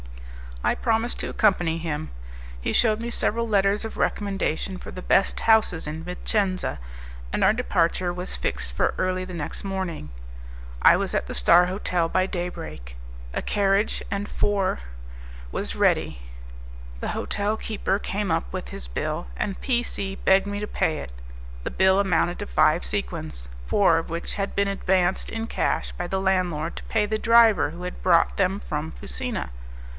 [0.63, 2.09] I promised to accompany him.
[2.59, 6.79] He shewed me several letters of recommendation for the best houses in Vicenza,
[7.33, 10.09] and our departure was fixed for early the next morning.
[10.81, 12.95] I was at the "Star Hotel" by daybreak.
[13.33, 14.79] A carriage and four
[15.51, 16.21] was ready;
[16.99, 20.97] the hotel keeper came up with his bill, and P C begged me to pay
[20.99, 21.11] it.
[21.63, 26.07] The bill amounted to five sequins; four of which had been advanced in cash by
[26.07, 29.51] the landlord to pay the driver who had brought them from Fusina.